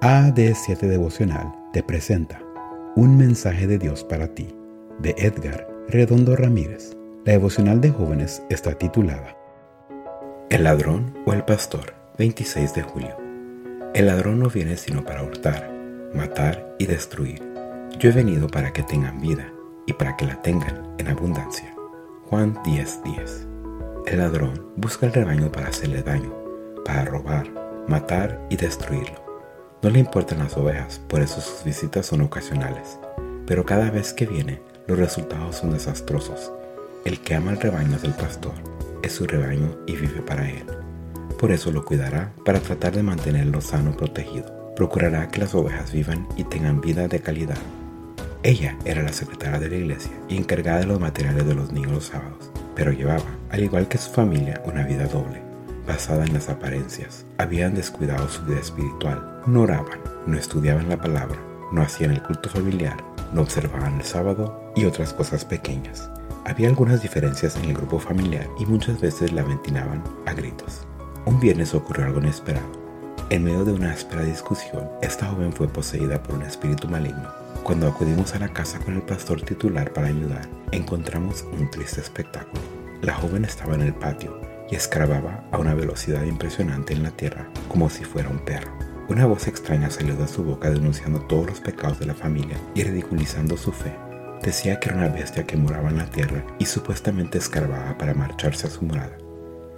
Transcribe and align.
AD7 0.00 0.78
Devocional 0.78 1.54
te 1.74 1.82
presenta 1.82 2.40
Un 2.96 3.18
mensaje 3.18 3.66
de 3.66 3.76
Dios 3.76 4.02
para 4.02 4.28
ti, 4.28 4.48
de 4.98 5.14
Edgar 5.18 5.68
Redondo 5.88 6.36
Ramírez. 6.36 6.96
La 7.26 7.32
devocional 7.32 7.82
de 7.82 7.90
jóvenes 7.90 8.42
está 8.48 8.72
titulada 8.72 9.36
El 10.48 10.64
ladrón 10.64 11.18
o 11.26 11.34
el 11.34 11.44
pastor, 11.44 11.92
26 12.16 12.72
de 12.72 12.82
julio. 12.82 13.14
El 13.92 14.06
ladrón 14.06 14.38
no 14.38 14.48
viene 14.48 14.78
sino 14.78 15.04
para 15.04 15.22
hurtar, 15.22 15.70
matar 16.14 16.74
y 16.78 16.86
destruir. 16.86 17.42
Yo 17.98 18.08
he 18.08 18.12
venido 18.12 18.48
para 18.48 18.72
que 18.72 18.82
tengan 18.82 19.20
vida 19.20 19.52
y 19.86 19.92
para 19.92 20.16
que 20.16 20.24
la 20.24 20.40
tengan 20.40 20.94
en 20.96 21.08
abundancia. 21.08 21.74
Juan 22.24 22.54
10:10. 22.64 23.46
El 24.06 24.16
ladrón 24.16 24.64
busca 24.76 25.04
el 25.04 25.12
rebaño 25.12 25.52
para 25.52 25.68
hacerle 25.68 26.02
daño, 26.02 26.32
para 26.86 27.04
robar, 27.04 27.50
matar 27.86 28.40
y 28.48 28.56
destruirlo. 28.56 29.29
No 29.82 29.88
le 29.88 29.98
importan 29.98 30.40
las 30.40 30.56
ovejas, 30.58 31.00
por 31.08 31.22
eso 31.22 31.40
sus 31.40 31.64
visitas 31.64 32.04
son 32.04 32.20
ocasionales. 32.20 32.98
Pero 33.46 33.64
cada 33.64 33.90
vez 33.90 34.12
que 34.12 34.26
viene, 34.26 34.60
los 34.86 34.98
resultados 34.98 35.56
son 35.56 35.72
desastrosos. 35.72 36.52
El 37.06 37.20
que 37.20 37.34
ama 37.34 37.52
el 37.52 37.60
rebaño 37.60 37.96
es 37.96 38.04
el 38.04 38.12
pastor, 38.12 38.52
es 39.02 39.12
su 39.12 39.26
rebaño 39.26 39.78
y 39.86 39.96
vive 39.96 40.20
para 40.20 40.50
él. 40.50 40.66
Por 41.38 41.50
eso 41.50 41.72
lo 41.72 41.84
cuidará 41.84 42.32
para 42.44 42.60
tratar 42.60 42.94
de 42.94 43.02
mantenerlo 43.02 43.62
sano 43.62 43.90
y 43.90 43.94
protegido. 43.94 44.74
Procurará 44.76 45.28
que 45.28 45.40
las 45.40 45.54
ovejas 45.54 45.92
vivan 45.92 46.28
y 46.36 46.44
tengan 46.44 46.82
vida 46.82 47.08
de 47.08 47.20
calidad. 47.20 47.58
Ella 48.42 48.76
era 48.84 49.02
la 49.02 49.12
secretaria 49.12 49.58
de 49.58 49.70
la 49.70 49.76
iglesia 49.76 50.12
y 50.28 50.36
encargada 50.36 50.80
de 50.80 50.86
los 50.86 51.00
materiales 51.00 51.46
de 51.46 51.54
los 51.54 51.72
niños 51.72 51.92
los 51.92 52.04
sábados, 52.04 52.50
pero 52.74 52.92
llevaba, 52.92 53.24
al 53.50 53.62
igual 53.62 53.88
que 53.88 53.98
su 53.98 54.10
familia, 54.10 54.62
una 54.66 54.84
vida 54.84 55.06
doble 55.06 55.40
basada 55.86 56.24
en 56.24 56.34
las 56.34 56.48
apariencias. 56.48 57.24
Habían 57.38 57.74
descuidado 57.74 58.28
su 58.28 58.44
vida 58.44 58.60
espiritual. 58.60 59.29
No 59.46 59.62
oraban, 59.62 60.00
no 60.26 60.36
estudiaban 60.36 60.88
la 60.88 60.98
palabra, 60.98 61.38
no 61.72 61.82
hacían 61.82 62.10
el 62.10 62.22
culto 62.22 62.48
familiar, 62.48 62.96
no 63.32 63.42
observaban 63.42 63.96
el 63.96 64.04
sábado 64.04 64.72
y 64.76 64.84
otras 64.84 65.14
cosas 65.14 65.44
pequeñas. 65.44 66.10
Había 66.44 66.68
algunas 66.68 67.02
diferencias 67.02 67.56
en 67.56 67.64
el 67.66 67.74
grupo 67.74 67.98
familiar 67.98 68.46
y 68.58 68.66
muchas 68.66 69.00
veces 69.00 69.32
la 69.32 69.42
ventilaban 69.42 70.02
a 70.26 70.32
gritos. 70.34 70.86
Un 71.26 71.40
viernes 71.40 71.74
ocurrió 71.74 72.06
algo 72.06 72.20
inesperado. 72.20 72.68
En 73.30 73.44
medio 73.44 73.64
de 73.64 73.72
una 73.72 73.92
áspera 73.92 74.22
discusión, 74.22 74.88
esta 75.02 75.26
joven 75.26 75.52
fue 75.52 75.68
poseída 75.68 76.22
por 76.22 76.36
un 76.36 76.42
espíritu 76.42 76.88
maligno. 76.88 77.28
Cuando 77.62 77.88
acudimos 77.88 78.34
a 78.34 78.40
la 78.40 78.48
casa 78.48 78.78
con 78.80 78.94
el 78.94 79.02
pastor 79.02 79.42
titular 79.42 79.92
para 79.92 80.08
ayudar, 80.08 80.48
encontramos 80.72 81.44
un 81.52 81.70
triste 81.70 82.00
espectáculo. 82.00 82.60
La 83.02 83.14
joven 83.14 83.44
estaba 83.44 83.74
en 83.74 83.82
el 83.82 83.94
patio, 83.94 84.40
y 84.70 84.76
escarbaba 84.76 85.44
a 85.50 85.58
una 85.58 85.74
velocidad 85.74 86.22
impresionante 86.24 86.94
en 86.94 87.02
la 87.02 87.10
tierra, 87.10 87.48
como 87.68 87.90
si 87.90 88.04
fuera 88.04 88.28
un 88.28 88.38
perro. 88.38 88.70
Una 89.10 89.26
voz 89.26 89.48
extraña 89.48 89.90
salió 89.90 90.14
de 90.14 90.28
su 90.28 90.44
boca 90.44 90.70
denunciando 90.70 91.18
todos 91.22 91.44
los 91.44 91.60
pecados 91.60 91.98
de 91.98 92.06
la 92.06 92.14
familia 92.14 92.56
y 92.76 92.84
ridiculizando 92.84 93.56
su 93.56 93.72
fe. 93.72 93.92
Decía 94.40 94.78
que 94.78 94.88
era 94.88 94.98
una 94.98 95.08
bestia 95.08 95.42
que 95.42 95.56
moraba 95.56 95.90
en 95.90 95.96
la 95.96 96.06
tierra 96.06 96.44
y 96.60 96.66
supuestamente 96.66 97.36
escarbaba 97.38 97.98
para 97.98 98.14
marcharse 98.14 98.68
a 98.68 98.70
su 98.70 98.84
morada. 98.84 99.18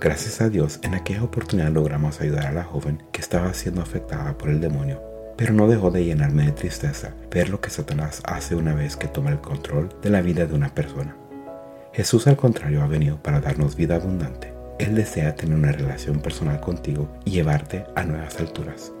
Gracias 0.00 0.40
a 0.40 0.48
Dios, 0.48 0.78
en 0.84 0.94
aquella 0.94 1.24
oportunidad 1.24 1.72
logramos 1.72 2.20
ayudar 2.20 2.46
a 2.46 2.52
la 2.52 2.62
joven 2.62 3.02
que 3.10 3.20
estaba 3.20 3.52
siendo 3.52 3.82
afectada 3.82 4.38
por 4.38 4.48
el 4.48 4.60
demonio, 4.60 5.02
pero 5.36 5.52
no 5.52 5.66
dejó 5.66 5.90
de 5.90 6.04
llenarme 6.04 6.44
de 6.44 6.52
tristeza 6.52 7.12
ver 7.28 7.48
lo 7.48 7.60
que 7.60 7.70
Satanás 7.70 8.22
hace 8.26 8.54
una 8.54 8.74
vez 8.74 8.94
que 8.94 9.08
toma 9.08 9.30
el 9.30 9.40
control 9.40 9.88
de 10.02 10.10
la 10.10 10.22
vida 10.22 10.46
de 10.46 10.54
una 10.54 10.72
persona. 10.72 11.16
Jesús 11.92 12.28
al 12.28 12.36
contrario 12.36 12.80
ha 12.80 12.86
venido 12.86 13.20
para 13.20 13.40
darnos 13.40 13.74
vida 13.74 13.96
abundante. 13.96 14.54
Él 14.78 14.94
desea 14.94 15.34
tener 15.34 15.58
una 15.58 15.72
relación 15.72 16.20
personal 16.20 16.60
contigo 16.60 17.08
y 17.24 17.32
llevarte 17.32 17.86
a 17.96 18.04
nuevas 18.04 18.38
alturas. 18.38 18.92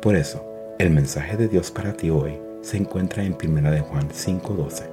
Por 0.00 0.16
eso, 0.16 0.42
el 0.78 0.90
mensaje 0.90 1.36
de 1.36 1.48
Dios 1.48 1.70
para 1.70 1.92
ti 1.92 2.08
hoy 2.08 2.38
se 2.62 2.78
encuentra 2.78 3.22
en 3.22 3.36
1 3.36 3.70
de 3.70 3.80
Juan 3.80 4.08
5:12. 4.10 4.88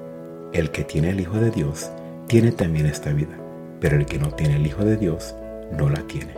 El 0.52 0.70
que 0.72 0.84
tiene 0.84 1.12
el 1.12 1.22
Hijo 1.22 1.38
de 1.40 1.50
Dios 1.50 1.90
tiene 2.28 2.52
también 2.52 2.86
esta 2.86 3.14
vida, 3.14 3.38
pero 3.80 3.96
el 3.96 4.06
que 4.06 4.20
no 4.20 4.32
tiene 4.32 4.58
el 4.58 4.68
Hijo 4.68 4.84
de 4.84 4.98
Dios 4.98 5.34
no 5.78 5.90
la 5.90 6.02
tiene. 6.08 6.34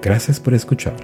Gracias 0.00 0.40
por 0.40 0.54
escuchar. 0.54 0.96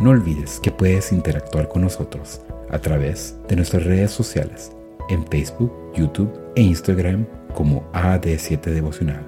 No 0.00 0.10
olvides 0.10 0.58
que 0.60 0.72
puedes 0.72 1.12
interactuar 1.12 1.68
con 1.68 1.82
nosotros 1.82 2.42
a 2.68 2.78
través 2.80 3.36
de 3.48 3.56
nuestras 3.56 3.84
redes 3.84 4.10
sociales 4.10 4.72
en 5.08 5.24
Facebook, 5.26 5.72
YouTube 5.94 6.32
e 6.56 6.62
Instagram 6.62 7.26
como 7.54 7.90
AD7 7.92 8.60
Devocional. 8.60 9.24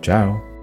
Chao. 0.00 0.53